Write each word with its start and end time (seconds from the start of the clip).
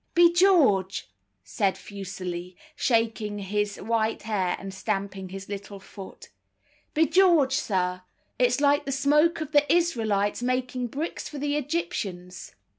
"Be 0.15 0.33
George!" 0.33 1.11
said 1.43 1.77
Fuseli, 1.77 2.55
shaking 2.75 3.37
his 3.37 3.75
white 3.77 4.23
hair 4.23 4.55
and 4.57 4.73
stamping 4.73 5.29
his 5.29 5.47
little 5.47 5.79
foot, 5.79 6.29
"be 6.95 7.05
George! 7.05 7.53
sir, 7.53 8.01
it's 8.39 8.59
like 8.59 8.85
the 8.85 8.91
smoke 8.91 9.41
of 9.41 9.51
the 9.51 9.71
Israelites 9.71 10.41
making 10.41 10.87
bricks 10.87 11.29
for 11.29 11.37
the 11.37 11.55
Egyptians." 11.55 12.55